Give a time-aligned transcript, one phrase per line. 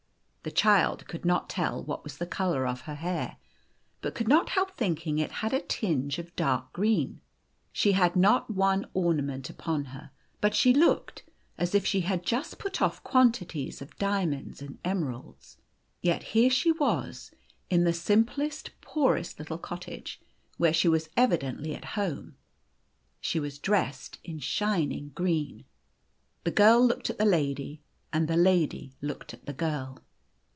[0.43, 3.37] The child could not tell what was the colour of her hair,
[4.01, 7.09] but could not help thinking it had a tinge of dark green.
[7.09, 10.09] 1 82 The Golden Key She had not one ornament upon her,
[10.41, 11.21] but she looked
[11.59, 15.57] as if she had just put off quantities of diamonds and emeralds.
[16.01, 17.29] Yet here she was
[17.69, 20.21] in the simplest, poorest little cottage,
[20.57, 22.35] where she was evidently at home.
[23.19, 25.65] She was dressed in shining green.
[26.45, 29.99] The girl looked at the lady, and the lady looked at the girl.